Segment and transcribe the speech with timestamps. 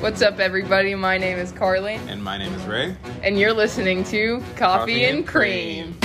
[0.00, 0.94] What's up, everybody?
[0.94, 2.96] My name is Karleigh, And my name is Rae.
[3.22, 5.96] and you're listening to Coffee, Coffee and and Cream.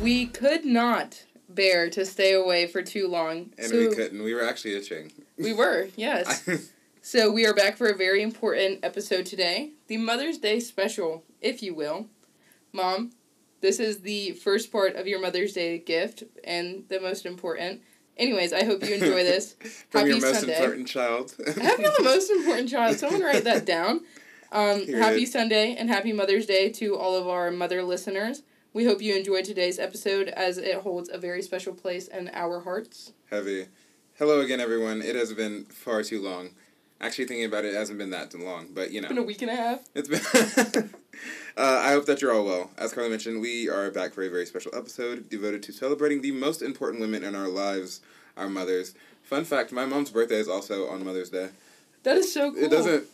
[0.00, 3.52] We could not bear to stay away for too long.
[3.56, 4.22] And so we couldn't.
[4.22, 5.12] We were actually itching.
[5.38, 6.48] we were, yes.
[7.04, 11.60] So we are back for a very important episode today, the Mother's Day special, if
[11.60, 12.06] you will.
[12.72, 13.10] Mom,
[13.62, 17.80] this is the first part of your Mother's Day gift and the most important.
[18.18, 19.54] Anyways, I hope you enjoy this.
[19.88, 20.56] From Happy your most Sunday.
[20.56, 21.34] important child.
[21.46, 22.98] Happy the most important child.
[22.98, 24.00] Someone write that down.
[24.50, 28.42] Um, happy Sunday and happy Mother's Day to all of our mother listeners.
[28.74, 32.60] We hope you enjoyed today's episode as it holds a very special place in our
[32.60, 33.12] hearts.
[33.30, 33.68] Heavy.
[34.18, 35.00] Hello again, everyone.
[35.00, 36.50] It has been far too long.
[37.00, 39.06] Actually, thinking about it, it hasn't been that long, but you know.
[39.06, 39.80] It's been a week and a half.
[39.94, 40.90] It's been.
[41.56, 42.70] uh, I hope that you're all well.
[42.78, 46.32] As Karleigh mentioned, we are back for a very special episode devoted to celebrating the
[46.32, 48.00] most important women in our lives,
[48.36, 48.94] our mothers.
[49.22, 51.50] Fun fact: my mom's birthday is also on Mother's Day.
[52.02, 52.62] That is so cool.
[52.62, 53.04] It doesn't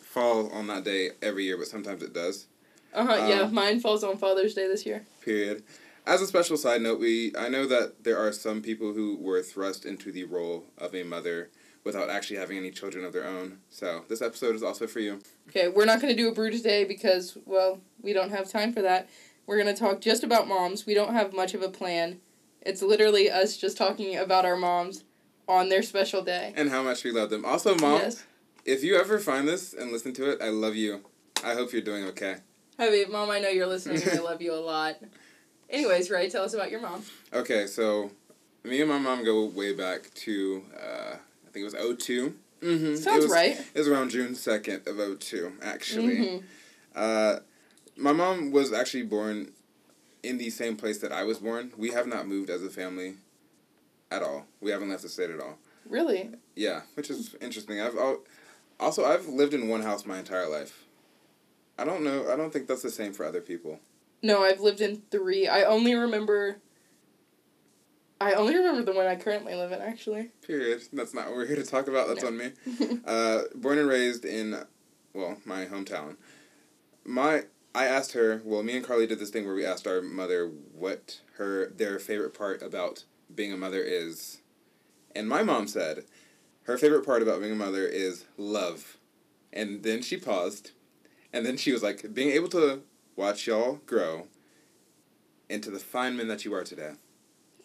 [0.00, 2.46] fall on that day every year, but sometimes it does.
[2.92, 3.26] Uh huh.
[3.28, 5.04] yeah, Um, mine falls on Father's Day this year.
[5.20, 5.62] Period.
[6.06, 9.42] As a special side note, we I know that there are some people who were
[9.42, 11.50] thrust into the role of a mother
[11.84, 13.58] without actually having any children of their own.
[13.70, 15.20] So this episode is also for you.
[15.48, 18.72] Okay, we're not going to do a brew today because, well, we don't have time
[18.72, 19.08] for that.
[19.46, 20.86] We're going to talk just about moms.
[20.86, 22.20] We don't have much of a plan.
[22.60, 25.04] It's literally us just talking about our moms
[25.48, 26.52] on their special day.
[26.54, 27.44] And how much we love them.
[27.44, 28.24] Also, mom, Yes.
[28.64, 31.00] if you ever find this and listen to it, I love you.
[31.42, 32.36] I hope you're doing okay.
[32.78, 33.08] Hi, babe.
[33.08, 34.96] Mom, I know you're listening and I love you a lot.
[35.70, 37.02] Anyways, Rae, tell us about your mom.
[37.32, 38.10] Okay, so
[38.64, 41.16] me and my mom go way back to uh,
[41.50, 42.94] I think it was 2 Mm-hmm.
[42.96, 43.58] Sounds it was, right.
[43.74, 46.16] It was around June second of 02, actually.
[46.18, 46.42] Mhm.
[46.94, 47.38] Uh,
[47.96, 49.52] my mom was actually born
[50.22, 51.72] in the same place that I was born.
[51.78, 53.14] We have not moved as a family
[54.10, 54.46] at all.
[54.60, 55.56] We haven't left the state at all.
[55.88, 56.32] Really?
[56.54, 57.80] Yeah, which is interesting.
[57.80, 58.20] I've al-
[58.78, 60.84] also I've lived in one house my entire life.
[61.78, 62.30] I don't know.
[62.30, 63.80] I don't think that's the same for other people.
[64.22, 65.48] No, I've lived in three.
[65.48, 66.58] I only remember.
[68.20, 70.30] I only remember the one I currently live in, actually.
[70.46, 70.82] Period.
[70.92, 72.06] That's not what we're here to talk about.
[72.08, 72.28] That's No.
[72.28, 72.52] on me.
[73.06, 74.58] Uh, born and raised in,
[75.14, 76.16] well, my hometown.
[77.04, 77.44] My
[77.74, 78.42] I asked her.
[78.44, 81.98] Well, me and Karleigh did this thing where we asked our mother what her their
[81.98, 83.04] favorite part about
[83.34, 84.38] being a mother is,
[85.14, 86.04] and my mom said,
[86.64, 88.96] her favorite part about being a mother is love,
[89.52, 90.72] and then she paused,
[91.32, 92.82] and then she was like, being able to
[93.14, 94.26] watch y'all grow
[95.48, 96.92] into the fine men that you are today.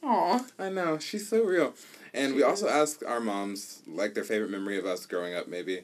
[0.06, 0.46] Aw.
[0.60, 1.74] I know, she's so real.
[2.14, 2.72] And She we also is.
[2.72, 5.82] asked our moms, like, their favorite memory of us growing up, maybe.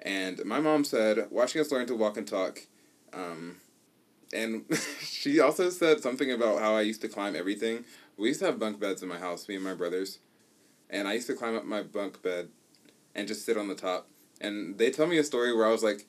[0.00, 2.60] And my mom said, watching us learn to walk and talk.
[3.12, 3.56] Um,
[4.32, 4.64] and
[5.00, 7.84] she also said something about how I used to climb everything.
[8.16, 10.20] We used to have bunk beds in my house, me and my brothers.
[10.88, 12.48] And I used to climb up my bunk bed
[13.14, 14.08] and just sit on the top.
[14.40, 16.06] And they tell me a story where I was like,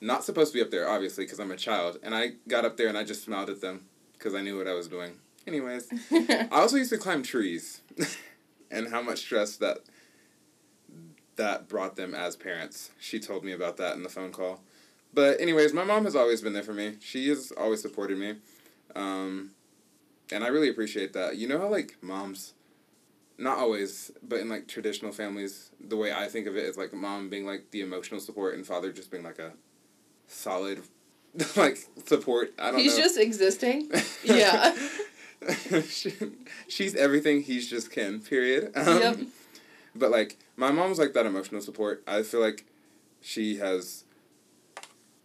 [0.00, 1.98] not supposed to be up there, obviously, because I'm a child.
[2.04, 4.68] And I got up there and I just smiled at them because I knew what
[4.68, 5.14] I was doing.
[5.48, 5.88] Anyways.
[6.12, 7.80] I also used to climb trees,
[8.70, 9.78] and how much stress that
[11.36, 12.90] that brought them as parents.
[12.98, 14.60] She told me about that in the phone call.
[15.14, 16.96] But anyways, my mom has always been there for me.
[17.00, 18.34] She has always supported me,
[18.94, 19.52] um,
[20.30, 21.36] and I really appreciate that.
[21.36, 22.52] You know how like moms,
[23.38, 26.92] not always, but in like traditional families, the way I think of it is like
[26.92, 29.52] mom being like the emotional support and father just being like a
[30.26, 30.82] solid,
[31.56, 32.52] like support.
[32.58, 32.78] I don't know.
[32.80, 33.04] He's know.
[33.04, 33.90] just existing.
[34.22, 34.76] Yeah.
[35.88, 36.12] She,
[36.68, 37.42] she's everything.
[37.42, 38.20] He's just Ken.
[38.20, 38.72] Period.
[38.76, 39.18] Um, Yep.
[39.94, 42.02] But like my mom's like that emotional support.
[42.06, 42.64] I feel like
[43.20, 44.04] she has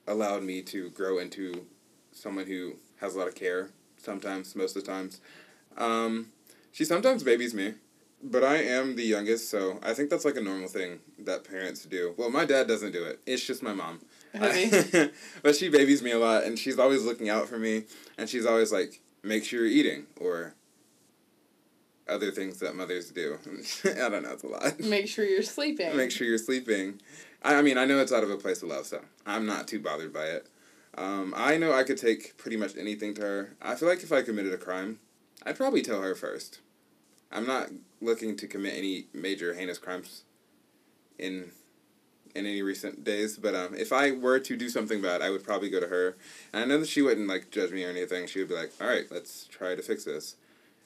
[0.08, 1.66] allowed me to grow into
[2.12, 3.70] someone who has a lot of care.
[3.98, 5.22] Sometimes, most of the times,
[5.78, 6.28] um,
[6.72, 7.74] she sometimes babies me.
[8.26, 11.84] But I am the youngest, so I think that's like a normal thing that parents
[11.84, 12.14] do.
[12.18, 13.20] Well, my dad doesn't do it.
[13.26, 14.00] It's just my mom.
[15.44, 17.84] But she babies me a lot, and she's always looking out for me,
[18.18, 20.54] and she's always like, make sure you're eating, or
[22.08, 23.38] other things that mothers do.
[23.86, 24.80] I don't know, it's a lot.
[24.80, 25.96] Make sure you're sleeping.
[25.96, 27.02] Make sure you're sleeping.
[27.42, 29.68] I, I mean, I know it's out of a place of love, so I'm not
[29.68, 30.48] too bothered by it.
[30.96, 33.56] Um, I know I could take pretty much anything to her.
[33.62, 35.00] I feel like if I committed a crime,
[35.44, 36.60] I'd probably tell her first.
[37.32, 40.24] I'm not looking to commit any major heinous crimes
[41.18, 41.52] in
[42.36, 45.44] in any recent days, but um, if I were to do something bad, I would
[45.44, 46.18] probably go to her.
[46.52, 48.28] And I know that she wouldn't like judge me or anything.
[48.28, 50.36] She would be like, "All right, let's try to fix this."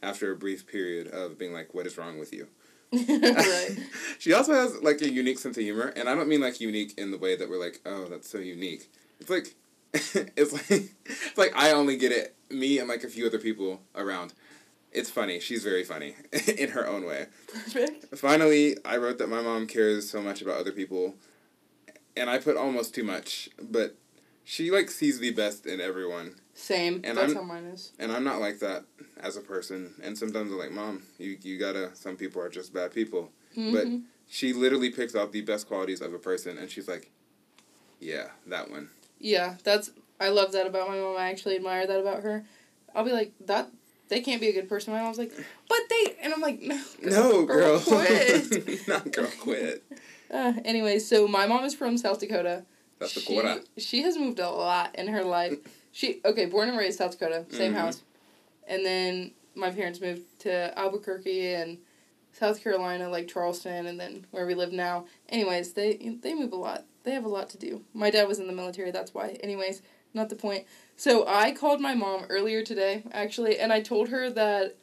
[0.04, 2.48] After a brief period of being like, "What is wrong with you?"
[2.94, 3.78] right.
[4.20, 6.94] she also has like a unique sense of humor, and I don't mean like unique
[6.98, 8.90] in the way that we're like, "Oh, that's so unique."
[9.20, 9.56] It's like,
[9.94, 13.82] it's like, it's like I only get it me and like a few other people
[13.96, 14.34] around.
[14.92, 15.40] It's funny.
[15.40, 16.16] She's very funny
[16.58, 17.28] in her own way.
[17.48, 18.18] Perfect.
[18.18, 21.16] Finally, I wrote that my mom cares so much about other people,
[22.18, 23.96] and I put almost too much, but
[24.44, 26.36] she like sees the best in everyone.
[26.54, 26.96] Same.
[27.04, 27.92] And That's I'm- how mine is.
[28.00, 28.86] And I'm not like that
[29.20, 29.94] as a person.
[30.04, 33.32] And sometimes I'm like, Mom, you, you gotta, some people are just bad people.
[33.56, 34.04] But Mhm.
[34.28, 37.12] she literally picks out the best qualities of a person and she's like,
[38.00, 38.90] Yeah, that one.
[39.20, 41.16] Yeah, that's I love that about my mom.
[41.18, 42.44] I actually admire that about her.
[42.96, 43.70] I'll be like that.
[44.10, 44.94] They can't be a good person.
[44.94, 45.32] My mom's like,
[45.68, 47.80] but they, and I'm like, no, No, girl.
[47.80, 48.88] quit.
[48.88, 49.84] not girl, quit.
[50.32, 52.64] Uh, anyway, so my mom is from South Dakota.
[53.00, 55.54] That's the she, she has moved a lot in her life.
[55.92, 57.78] She okay, born and raised South Dakota, same Mhm.
[57.78, 58.04] house,
[58.68, 61.78] and then my parents moved to Albuquerque and
[62.34, 65.06] South Carolina, like Charleston, and then where we live now.
[65.30, 66.86] Anyways, they they move a lot.
[67.04, 67.84] They have a lot to do.
[67.94, 69.38] My dad was in the military, that's why.
[69.42, 69.82] Anyways,
[70.14, 70.66] not the point.
[70.98, 74.76] So I called my mom earlier today, actually, and I told her that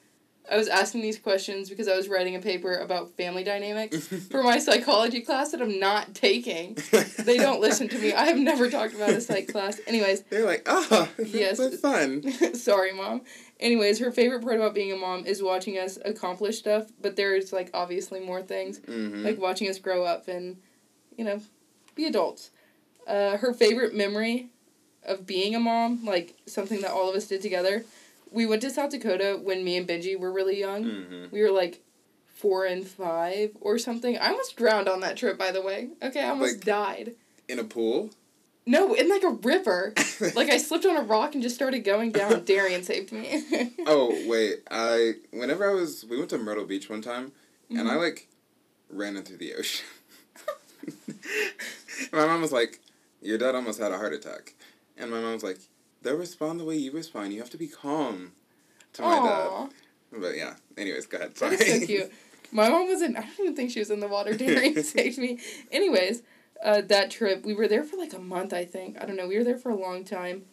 [0.50, 4.42] I was asking these questions because I was writing a paper about family dynamics for
[4.42, 6.76] my psychology class that I'm not taking.
[7.24, 8.12] They don't listen to me.
[8.12, 9.80] I have never talked about a psych class.
[9.86, 11.56] Anyways, They're like, ah, Yes.
[11.58, 12.54] that's fun.
[12.54, 13.22] sorry, mom.
[13.58, 17.50] Anyways, her favorite part about being a mom is watching us accomplish stuff, but there's
[17.52, 19.24] like obviously more things, Mm-hmm.
[19.24, 20.58] like watching us grow up and,
[21.16, 21.40] you know,
[21.94, 22.50] be adults.
[23.06, 24.48] Uh, her favorite memory
[25.04, 27.84] of being a mom, like something that all of us did together.
[28.34, 30.84] We went to South Dakota when me and Benji were really young.
[30.84, 31.24] mm-hmm.
[31.30, 31.80] We were like
[32.34, 34.18] four and five or something.
[34.18, 35.90] I almost drowned on that trip, by the way.
[36.02, 37.14] Okay, I almost Like- died.
[37.48, 38.10] In a pool?
[38.66, 39.92] No, in like a river.
[40.34, 42.44] like I slipped on a rock and just started going down.
[42.44, 43.44] Darian saved me.
[43.86, 47.32] Oh wait, I whenever I was we went to Myrtle Beach one time,
[47.68, 47.90] and Mm-hmm.
[47.90, 48.28] I like
[48.88, 49.84] ran into the ocean.
[52.12, 52.80] my mom was like,
[53.20, 54.54] "Your dad almost had a heart attack,"
[54.96, 55.58] and my mom was like,
[56.04, 57.32] "They'll respond the way you respond.
[57.32, 58.32] You have to be calm."
[58.94, 59.74] To my Aw, dad,
[60.20, 60.54] but yeah.
[60.78, 61.36] Anyways, go ahead.
[61.36, 61.56] Sorry.
[61.56, 62.12] is so cute.
[62.52, 63.16] My mom was in.
[63.16, 64.34] I don't even think she was in the water.
[64.36, 65.40] Darian saved me.
[65.72, 66.22] Anyways,
[66.62, 68.52] uh, that trip we were there for like a month.
[68.52, 69.26] I think I don't know.
[69.26, 70.44] We were there for a long time,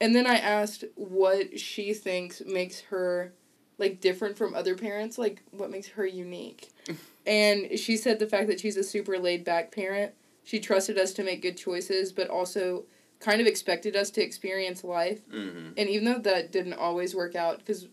[0.00, 3.34] and then I asked what she thinks makes her
[3.76, 5.18] like different from other parents.
[5.18, 6.70] Like what makes her unique.
[7.24, 10.12] And she said the fact that she's a super laid back parent.
[10.42, 12.82] She trusted us to make good choices, but also
[13.22, 15.26] kind of expected us to experience life.
[15.28, 15.70] mm-hmm.
[15.76, 17.86] And even though that didn't always work out, because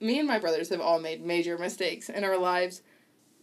[0.00, 2.82] me and my brothers have all made major mistakes in our lives,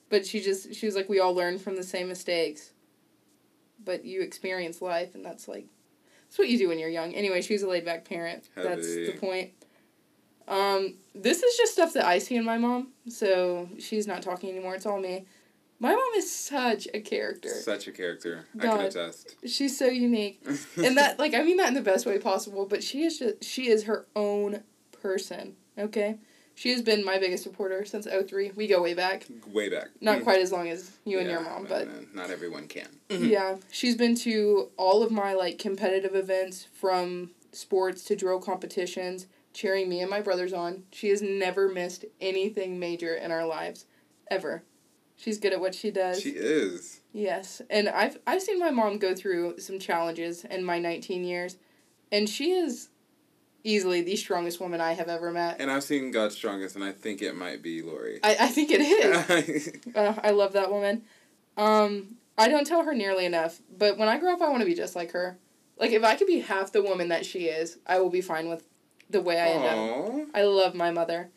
[0.10, 2.72] but she just, she was like, we all learn from the same mistakes.
[3.84, 5.66] But you experience life, and that's like,
[6.28, 7.14] that's what you do when you're young.
[7.14, 8.48] Anyway, she's a laid back parent.
[8.56, 9.52] That's the point.
[10.48, 14.50] Um, this is just stuff that I see in my mom, so she's not talking
[14.50, 14.75] anymore.
[14.75, 15.25] It's all me.
[15.81, 17.50] My mom is such a character.
[17.50, 18.45] Such a character.
[18.60, 19.36] I can attest.
[19.48, 20.39] She's so unique.
[20.78, 23.44] and that like I mean that in the best way possible, but she is just
[23.44, 24.62] she is her own
[25.01, 26.19] person, okay?
[26.54, 28.51] She has been my biggest supporter since 03.
[28.51, 29.25] We go way back.
[29.51, 29.88] way back.
[30.01, 30.24] Not mm.
[30.24, 32.68] quite as long as you and Yeah, your mom, no, but no, uh, not everyone
[32.68, 32.88] can.
[33.10, 33.25] Mm-hmm.
[33.25, 39.25] yeah, she's been to all of my like competitive events from sports to drill competitions,
[39.51, 40.83] cheering me and my brothers on.
[40.92, 43.88] She has never missed anything major in our lives
[44.30, 44.62] ever.
[45.21, 46.19] She's good at what she does.
[46.19, 47.01] She is.
[47.13, 51.57] Yes, and I've I've seen my mom go through some challenges in my 19 years,
[52.12, 52.89] and she is
[53.63, 55.57] easily the strongest woman I have ever met.
[55.59, 58.19] And I've seen God's Strongest, and I think it might be Lori.
[58.23, 59.71] I, I think it is.
[59.95, 61.04] Uh, I love that woman.
[61.56, 64.66] Um, I don't tell her nearly enough, but when I grow up, I want to
[64.66, 65.37] be just like her.
[65.78, 68.49] Like if I could be half the woman that she is, I will be fine
[68.49, 68.63] with
[69.09, 70.30] the way I end up.
[70.33, 71.30] I love my mother.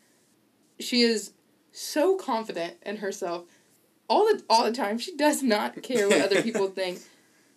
[0.79, 1.33] She is
[1.71, 3.43] so confident in herself.
[4.07, 4.97] All the all the time.
[4.97, 6.99] She does not care what other people think.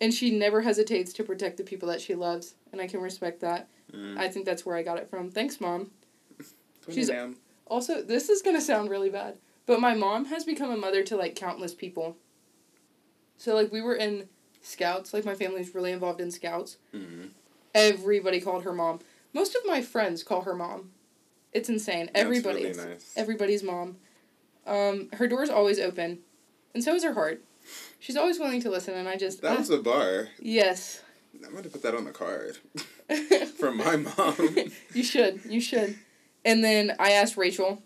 [0.00, 2.54] And she never hesitates to protect the people that she loves.
[2.72, 3.68] And I can respect that.
[3.92, 4.16] Mm.
[4.16, 5.30] I think that's where I got it from.
[5.30, 5.90] Thanks, mom.
[6.90, 7.10] she's-.
[7.66, 9.36] Also, this is gonna sound really bad,
[9.66, 12.16] but my mom has become a mother to like countless people.
[13.36, 14.28] So like we were in
[14.62, 16.78] scouts, like my family's really involved in scouts.
[16.94, 17.30] Mhm.
[17.74, 19.00] Everybody called her mom.
[19.34, 20.92] Most of my friends call her mom.
[21.52, 22.06] It's insane.
[22.06, 23.12] That's Everybody's really nice.
[23.16, 23.96] everybody's mom.
[24.66, 26.18] Um, her door's always open,
[26.74, 27.42] and so is her heart.
[27.98, 30.28] She's always willing to listen, and I just That was a bar.
[30.40, 31.02] yes.
[31.44, 32.56] I'm gonna put that on the card
[33.58, 34.56] from my mom.
[34.94, 35.40] you should.
[35.44, 35.96] You should.
[36.44, 37.82] And then I asked Rachel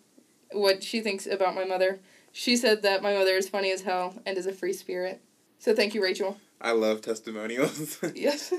[0.52, 2.00] what she thinks about my mother.
[2.32, 5.20] She said that my mother is funny as hell and is a free spirit.
[5.58, 6.38] So thank you, Rachel.
[6.60, 7.98] I love testimonials.
[8.14, 8.52] Yes.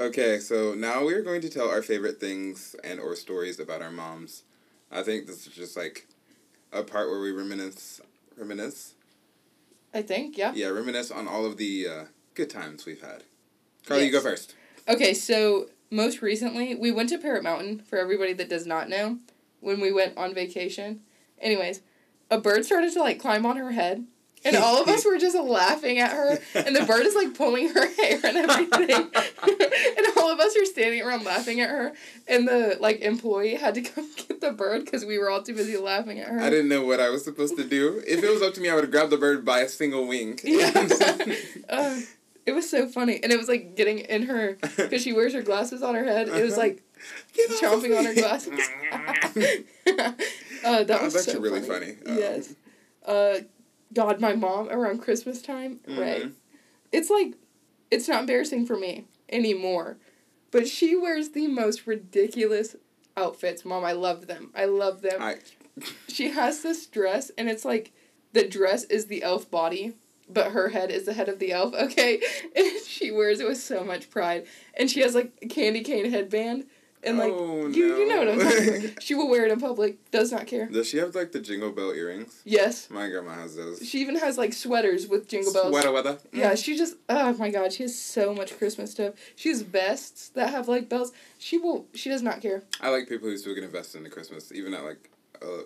[0.00, 3.90] okay, so now we're going to tell our favorite things and or stories about our
[3.90, 4.44] moms.
[4.90, 6.06] I think this is just like
[6.72, 8.00] a part where we reminisce,
[8.38, 8.94] reminisce.
[9.92, 10.52] I think, yeah.
[10.54, 12.04] Yeah, reminisce on all of the uh,
[12.34, 13.24] good times we've had.
[13.86, 14.54] Karleigh, you go first.
[14.86, 19.18] Okay, so most recently, we went to Parrot Mountain, for everybody that does not know,
[19.60, 21.00] when we went on vacation.
[21.40, 21.80] Anyways,
[22.30, 24.06] a bird started to like climb on her head.
[24.44, 27.68] And all of us were just laughing at her, and the bird is like pulling
[27.70, 28.90] her hair and everything.
[29.42, 31.92] and all of us are standing around laughing at her,
[32.28, 35.54] and the like employee had to come get the bird because we were all too
[35.54, 36.38] busy laughing at her.
[36.40, 38.02] I didn't know what I was supposed to do.
[38.06, 40.06] If it was up to me, I would have grabbed the bird by a single
[40.06, 40.38] wing.
[40.44, 40.70] Yeah.
[41.68, 42.00] uh,
[42.46, 45.42] it was so funny, and it was like getting in her because she wears her
[45.42, 46.28] glasses on her head.
[46.28, 46.82] It was like
[47.34, 48.58] Get chomping on her glasses.
[50.64, 51.92] uh, that was so really funny.
[51.92, 52.12] funny.
[52.12, 52.54] Um, Yes.
[53.04, 53.40] Uh,
[53.92, 56.24] God, my mom around Christmas time, right?
[56.24, 56.32] Mhm.
[56.92, 57.34] It's like,
[57.90, 59.98] it's not embarrassing for me anymore,
[60.50, 62.76] but she wears the most ridiculous
[63.16, 63.64] outfits.
[63.64, 64.50] Mom, I love them.
[64.54, 65.20] I love them.
[65.20, 65.36] I,
[66.08, 67.92] she has this dress, and it's like,
[68.32, 69.94] the dress is the elf body,
[70.28, 71.74] but her head is the head of the elf.
[71.78, 72.20] Okay,
[72.56, 76.10] and she wears it with so much pride, and she has like a candy cane
[76.10, 76.66] headband,
[77.02, 78.44] and like Oh, you you know what I'm no.
[78.50, 78.90] talking.
[79.00, 80.10] She will wear it in public.
[80.10, 80.66] Does not care.
[80.66, 82.40] Does she have like the jingle bell earrings?
[82.44, 82.88] Yes.
[82.90, 83.86] My grandma has those.
[83.88, 85.68] She even has like sweaters with jingle bells.
[85.70, 86.18] Sweater weather.
[86.32, 89.14] Yeah, she just oh my god, she has so much Christmas stuff.
[89.36, 91.12] She has vests that have like bells.
[91.38, 92.62] She will she does not care.
[92.80, 95.10] I like people who still get invested the Christmas, even at like,
[95.42, 95.62] uh,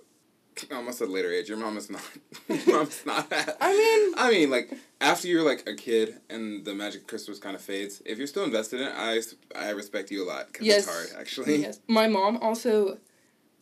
[0.72, 1.48] almost a later age.
[1.48, 2.02] Your mom is not.
[2.48, 3.56] your mom's not that.
[3.60, 7.54] I mean I mean, like after you're like a kid and the magic Christmas kind
[7.56, 8.02] of fades.
[8.04, 10.78] If you're still invested in it, I respect you a lot because Yes.
[10.86, 11.56] it's hard actually.
[11.62, 11.80] yes.
[11.88, 12.98] My mom also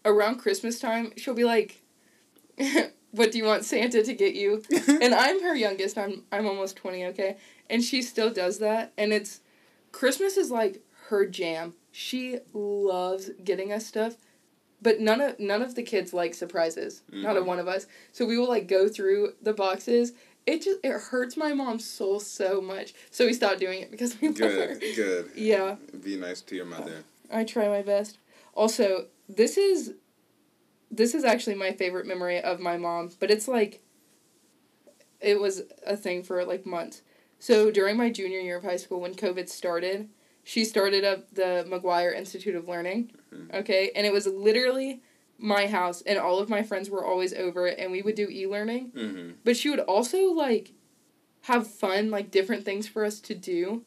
[0.04, 1.82] around Christmas time, she'll be like
[3.12, 4.62] what do you want Santa to get you?
[4.86, 5.96] and I'm her youngest.
[5.98, 7.36] I'm I'm almost 20, okay?
[7.68, 9.40] And she still does that and it's
[9.92, 11.74] Christmas is like her jam.
[11.92, 14.16] She loves getting us stuff.
[14.82, 17.02] But none of none of the kids like surprises.
[17.12, 17.46] Not a Mhm.
[17.46, 17.86] one of us.
[18.12, 20.12] So we will like go through the boxes.
[20.46, 22.94] It just it hurts my mom's soul so much.
[23.10, 24.74] So we stopped doing it because we love her.
[24.76, 25.30] good, good.
[25.34, 25.76] Yeah.
[26.02, 27.04] Be nice to your mother.
[27.30, 28.18] I try my best.
[28.54, 29.94] Also, this is
[30.90, 33.80] this is actually my favorite memory of my mom, but it's like
[35.20, 37.02] it was a thing for like months.
[37.38, 40.08] So during my junior year of high school when COVID started,
[40.50, 43.12] she started up the McGuire Institute of Learning.
[43.32, 43.54] Mhm.
[43.54, 43.92] Okay?
[43.94, 45.00] And it was literally
[45.38, 48.28] my house and all of my friends were always over it and we would do
[48.28, 49.30] e-learning Mm-hmm.
[49.44, 50.72] but she would also like
[51.42, 53.84] have fun like different things for us to do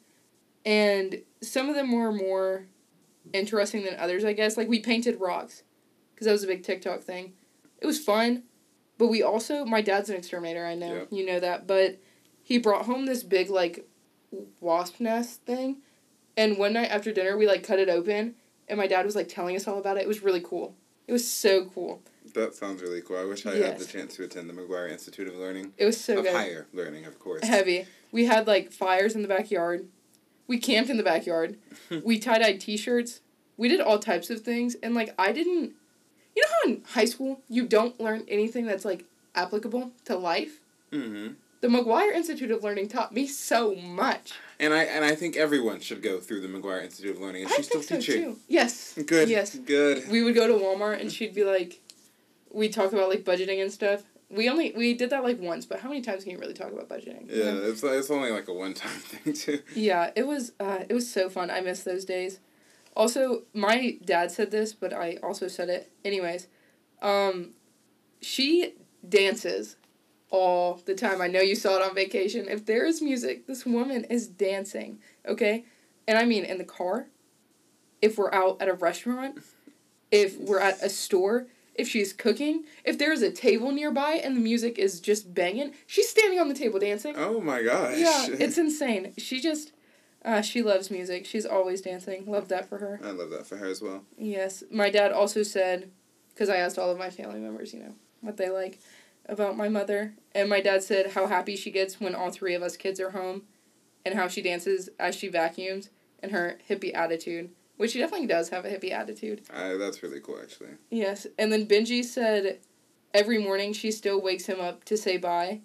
[0.65, 2.65] and some of them were more
[3.33, 5.61] interesting than others i guess like we painted rocks
[6.15, 7.33] because that was a big tiktok thing
[7.79, 8.41] it was fun
[8.97, 11.99] but we also my dad's an exterminator i know you know that but
[12.41, 13.87] he brought home this big like
[14.59, 15.77] wasp nest thing
[16.37, 18.35] and one night after dinner we like cut it open
[18.67, 20.75] and my dad was like telling us all about it it was really cool
[21.07, 22.01] it was so cool
[22.33, 23.17] That sounds really cool.
[23.17, 25.73] I wish I had the chance to attend the McGuire Institute of Learning.
[25.77, 27.43] it was so of good higher learning, of course.
[27.43, 27.85] heavy.
[28.11, 29.87] We had like fires in the backyard.
[30.47, 31.57] We camped in the backyard.
[32.03, 33.19] we tie dyed t shirts.
[33.57, 34.75] We did all types of things.
[34.81, 35.73] And like, I didn't.
[36.35, 40.59] You know how in high school you don't learn anything that's like applicable to life?
[40.91, 41.33] Mm-hmm.
[41.61, 44.33] The McGuire Institute of Learning taught me so much.
[44.63, 47.43] And I and I think everyone should go through the McGuire Institute of Learning.
[47.43, 48.33] And I she's still think so teaching.
[48.35, 48.39] too.
[48.47, 48.93] Yes.
[49.05, 49.29] Good.
[49.29, 49.55] Yes.
[49.55, 50.09] Good.
[50.09, 51.79] We would go to Walmart and she'd be like,
[52.51, 54.03] we talk about like budgeting and stuff.
[54.29, 56.71] We only we did that like once, but how many times can you really talk
[56.71, 57.29] about budgeting?
[57.29, 57.61] you Yeah, know?
[57.63, 59.59] it's it's only like a one time thing too.
[59.75, 61.51] Yeah, it was uh, it was so fun.
[61.51, 62.39] I miss those days.
[62.95, 66.47] Also, my dad said this, but I also said it anyways.
[67.01, 67.51] Um,
[68.21, 68.73] she
[69.07, 69.75] dances
[70.33, 71.21] all the time.
[71.21, 72.49] I know you saw it on vacation.
[72.49, 74.99] If there is music, this woman is dancing.
[75.25, 75.63] Okay,
[76.07, 77.07] and I mean in the car.
[78.01, 79.39] If we're out at a restaurant,
[80.11, 84.41] if we're at a store, if she's cooking, if there's a table nearby and the
[84.41, 87.15] music is just banging, she's standing on the table dancing.
[87.15, 87.95] Oh my gosh.
[87.97, 89.13] Yeah, it's insane.
[89.17, 89.71] She just,
[90.25, 91.25] uh, she loves music.
[91.25, 92.25] She's always dancing.
[92.25, 92.99] Love that for her.
[93.01, 94.03] I love that for her as well.
[94.17, 94.65] Yes.
[94.69, 95.89] My dad also said,
[96.33, 98.79] because I asked all of my family members, you know, what they like
[99.27, 100.13] about my mother.
[100.33, 103.11] And my dad said how happy she gets when all three of us kids are
[103.11, 103.43] home
[104.05, 105.89] and how she dances as she vacuums
[106.21, 109.41] and her hippie attitude, which she definitely does have a hippie attitude.
[109.53, 110.71] I, that's really cool, actually.
[110.89, 111.27] Yes.
[111.37, 112.59] And then Benji said
[113.13, 115.61] every morning she still wakes him up to say bye.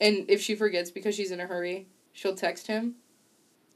[0.00, 2.96] And if she forgets because she's in a hurry, she'll text him.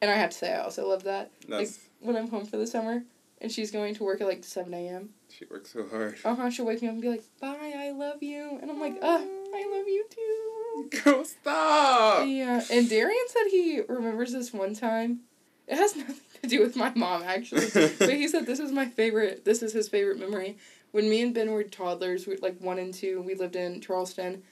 [0.01, 1.31] And I have to say, I also love that.
[1.49, 3.05] That's When I'm home for the summer
[3.43, 5.11] and she's going to work at like 7 a.m.
[5.29, 6.17] she works so hard.
[6.25, 8.59] Uh huh, she'll wake me up and be like, bye, I love you.
[8.63, 9.21] And I'm like, uh,
[9.55, 11.01] I love you too.
[11.05, 12.27] Go stop.
[12.27, 12.63] Yeah.
[12.71, 15.21] And Darian said he remembers this one time.
[15.67, 17.67] It has nothing to do with my mom, actually.
[17.99, 20.57] but he said this is my favorite, this is his favorite memory.
[20.93, 24.43] When me and Ben were toddlers, we like one and two, we lived in Charleston.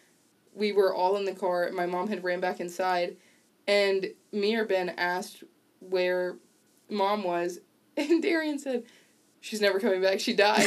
[0.53, 3.17] We were all in the car, and my mom had ran back inside.
[3.69, 5.45] And me or Ben asked
[5.79, 6.37] where
[6.89, 7.61] mom was,
[7.97, 8.85] And Darian said,
[9.41, 10.21] She's never coming back.
[10.21, 10.67] She died.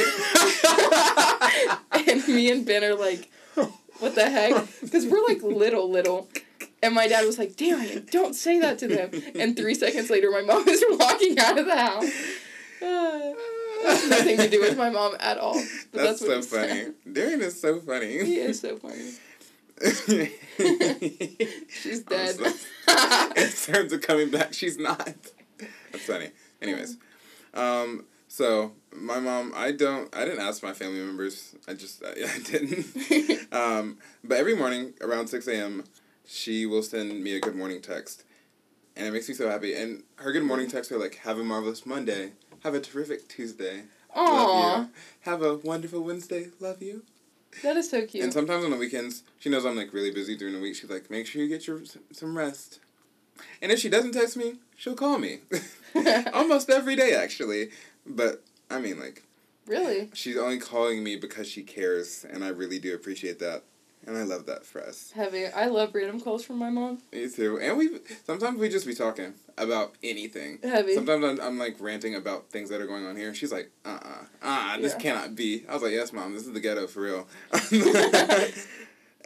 [2.08, 3.30] and me and Ben are like,
[3.98, 4.66] What the heck?
[4.80, 6.28] Because we're like little, little.
[6.82, 9.10] And my dad was like, Darian, don't say that to them.
[9.36, 12.10] And three seconds later, my mom is walking out of the house.
[12.82, 13.32] Uh,
[14.08, 15.54] nothing to do with my mom at all.
[15.92, 16.82] But that's, that's so funny.
[16.82, 16.94] Said.
[17.10, 18.24] Darian is so funny.
[18.24, 19.12] He is so funny.
[21.68, 22.36] she's dead.
[23.36, 25.06] in terms of coming back, she's not.
[25.92, 26.30] That's funny.
[26.60, 26.96] Anyways,
[27.54, 31.54] um, so my mom, I don't, I didn't ask my family members.
[31.68, 33.52] I just, I, I didn't.
[33.52, 35.84] um, but every morning around six a.m.,
[36.26, 38.24] she will send me a good morning text,
[38.96, 39.74] and it makes me so happy.
[39.74, 42.32] And her good morning texts are like, "Have a marvelous Monday.
[42.62, 43.82] Have a terrific Tuesday.
[44.16, 44.26] Aww.
[44.26, 44.90] Love you.
[45.20, 46.48] Have a wonderful Wednesday.
[46.60, 47.02] Love you."
[47.62, 48.24] That is so cute.
[48.24, 50.76] And sometimes on the weekends, she knows I'm like really busy during the week.
[50.76, 52.80] She's like, "Make sure you get your some rest."
[53.60, 55.40] And if she doesn't text me, she'll call me.
[56.32, 57.70] Almost every day, actually.
[58.06, 59.22] But I mean, like.
[59.66, 60.10] Really?
[60.12, 63.62] She's only calling me because she cares, and I really do appreciate that.
[64.06, 65.12] And I love that for us.
[65.12, 65.46] Heavy.
[65.46, 66.98] I love random calls from my mom.
[67.12, 67.58] Me too.
[67.58, 70.58] And we sometimes we just be talking about anything.
[70.62, 70.94] Heavy.
[70.94, 73.34] Sometimes I'm, I'm like ranting about things that are going on here.
[73.34, 74.98] She's like, uh uh-uh, uh, uh this yeah.
[74.98, 75.64] cannot be.
[75.68, 77.26] I was like, yes, mom, this is the ghetto for real.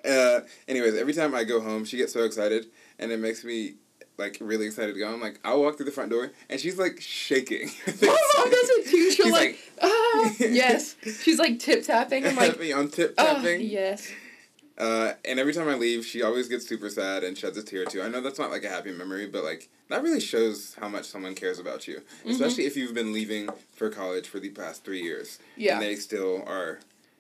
[0.05, 2.67] uh, anyways, every time I go home, she gets so excited,
[3.01, 3.75] and it makes me
[4.19, 5.13] like really excited to go.
[5.13, 7.71] I'm like, I'll walk through the front door, and she's like shaking.
[7.87, 9.11] My mom does it too.
[9.13, 10.97] She'll like, like ah, yes.
[11.23, 12.27] She's like tip tapping.
[12.27, 12.59] I'm like,
[12.91, 13.61] tip tapping.
[13.61, 14.11] Oh, yes.
[14.77, 17.85] Uh, and every time I leave, she always gets super sad and sheds a tear
[17.85, 18.01] too.
[18.01, 21.07] I know that's not like a happy memory, but like that really shows how much
[21.07, 22.31] someone cares about you, mm-hmm.
[22.31, 25.41] especially if you've been leaving for college for the past three years.
[25.57, 25.75] Yeah.
[25.75, 26.79] And they still are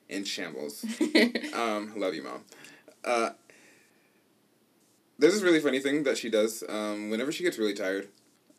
[0.09, 0.85] in shambles.
[1.55, 2.45] um, love you, mom.
[3.05, 3.31] Uh,
[5.19, 8.09] there's this really funny thing that she does um, whenever she gets really tired,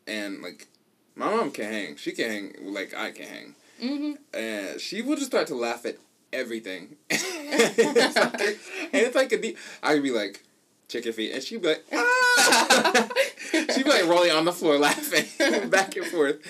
[0.06, 0.68] and like
[1.14, 1.96] my mom can hang.
[1.96, 3.54] She can hang like I can hang.
[3.82, 4.36] Mm-hmm.
[4.38, 5.96] And she will just start to laugh at
[6.32, 6.96] everything.
[7.08, 8.40] it's like,
[8.92, 9.58] and it's like a deep.
[9.82, 10.44] I'd be like,
[10.92, 13.08] your feet, and she'd be like, ah!
[13.50, 15.24] she'd be like rolling on the floor laughing
[15.70, 16.40] back and forth,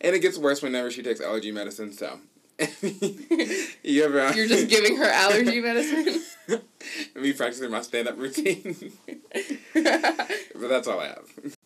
[0.00, 1.92] and it gets worse whenever she takes allergy medicine.
[1.92, 2.18] So.
[3.82, 4.32] you ever?
[4.34, 6.22] You're just giving her allergy medicine.
[7.14, 8.92] Me practicing my stand-up routine.
[9.74, 11.56] but that's all I have.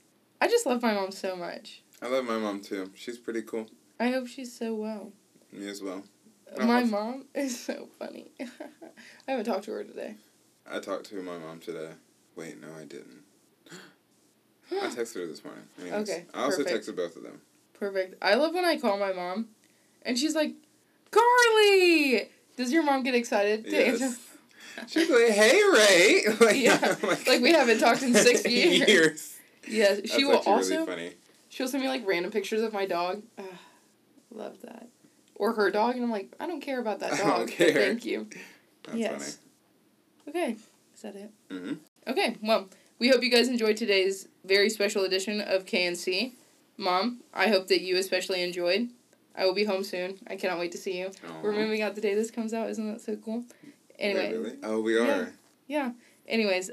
[0.40, 1.82] I just love my mom so much.
[2.00, 2.90] I love my mom too.
[2.94, 3.66] She's pretty cool.
[3.98, 5.12] I hope she's so well.
[5.52, 6.04] Me as well.
[6.58, 8.30] My mom is so funny.
[8.40, 8.46] I
[9.26, 10.14] haven't talked to her today.
[10.70, 11.90] I talked to my mom today.
[12.36, 13.22] Wait, no, I didn't.
[14.70, 15.64] I texted her this morning.
[15.80, 16.24] Anyways, okay.
[16.32, 16.86] I also perfect.
[16.86, 17.40] texted both of them.
[17.72, 18.16] Perfect.
[18.22, 19.48] I love when I call my mom,
[20.02, 20.54] and she's like,
[21.14, 24.02] "Karleigh." Does your mom get excited to yes.
[24.02, 24.18] answer?
[24.88, 26.96] She's like, "Hey, Rae." like, yeah.
[27.02, 28.88] Like, like, we haven't talked in six years.
[28.88, 29.36] years.
[29.68, 30.74] Yeah, she That's will also.
[30.74, 31.12] Really funny.
[31.48, 33.22] She'll send me like random pictures of my dog.
[34.30, 34.88] love that
[35.36, 37.50] or her dog, and I'm like, I don't care about that dog.
[37.50, 38.28] thank you.
[38.84, 39.38] That's yes.
[40.24, 40.36] Funny.
[40.36, 40.56] Okay,
[40.94, 41.30] is that it?
[41.50, 41.74] Mm-hmm.
[42.08, 46.32] Okay, well, we hope you guys enjoyed today's very special edition of KNC.
[46.76, 48.88] Mom, I hope that you especially enjoyed.
[49.36, 50.18] I will be home soon.
[50.26, 51.06] I cannot wait to see you.
[51.08, 51.42] Aww.
[51.42, 52.70] We're moving out the day this comes out.
[52.70, 53.44] Isn't that so cool?
[53.98, 54.32] Anyway.
[54.32, 54.56] Wait, really?
[54.62, 55.06] Oh, we are.
[55.06, 55.26] Yeah.
[55.66, 55.90] yeah.
[56.26, 56.70] Anyways,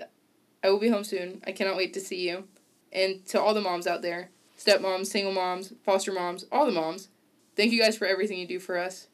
[0.64, 1.42] I will be home soon.
[1.46, 2.48] I cannot wait to see you.
[2.92, 7.10] And to all the moms out there, stepmoms, single moms, foster moms, all the moms,
[7.56, 9.08] Thank you guys for everything you do for us.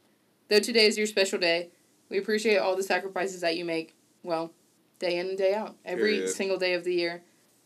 [0.48, 1.70] Though today is your special day,
[2.10, 4.54] we appreciate all the sacrifices that you make, well,
[5.00, 6.30] day in and day out, every Period.
[6.30, 7.24] single day of the year.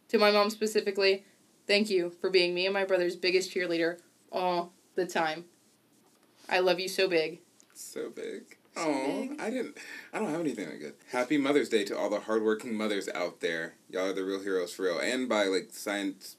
[0.09, 1.25] To my mom specifically,
[1.67, 3.99] thank you for being me and my brother's biggest cheerleader
[4.31, 5.45] all the time.
[6.49, 7.39] I love you so big.
[7.73, 8.57] So big.
[8.77, 9.77] oh, I didn't.
[10.13, 10.93] I don't have anything like good.
[11.11, 13.75] Happy Mother's Day to all the hardworking mothers out there.
[13.89, 14.99] Y'all are the real heroes for real.
[14.99, 16.37] And by like science,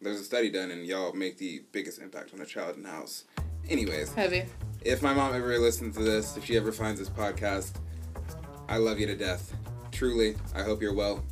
[0.00, 2.90] there's a study done, and y'all make the biggest impact on a child in the
[2.90, 3.24] house.
[3.68, 4.14] Anyways.
[4.14, 4.44] Heavy.
[4.82, 7.72] If my mom ever listens to this, if she ever finds this podcast,
[8.68, 9.54] I love you to death.
[9.90, 11.24] Truly, I hope you're well.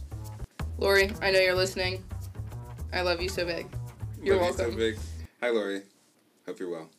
[0.78, 2.04] Lori, I know you're listening.
[2.92, 3.68] I love you so big.
[4.22, 4.66] You're love welcome.
[4.66, 4.98] You so big.
[5.40, 5.82] Hi, Lori.
[6.46, 6.90] Hope you're well.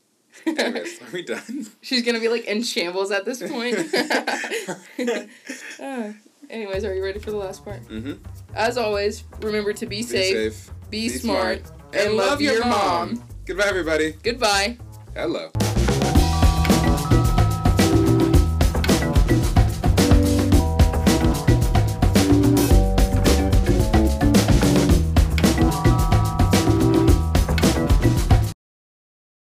[0.45, 1.67] Anyways, are we done?
[1.81, 3.77] She's gonna be like in shambles at this point.
[5.79, 6.13] uh,
[6.49, 7.81] anyways, are you ready for the last part?
[7.87, 8.13] Mm-hmm.
[8.55, 12.41] As always, remember to be, be safe, safe, be, be smart, smart, and, love, love
[12.41, 12.71] your mom.
[13.15, 13.23] mom.
[13.45, 14.15] Goodbye, everybody.
[14.23, 14.77] Goodbye.
[15.15, 15.51] Hello.